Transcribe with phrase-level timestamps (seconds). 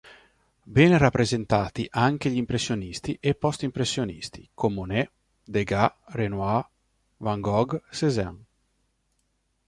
[0.65, 5.11] Ben rappresentati anche gli impressionisti e post-impressionisti, con Monet,
[5.43, 6.67] Degas, Renoir,
[7.17, 8.43] Van Gogh, Cézanne.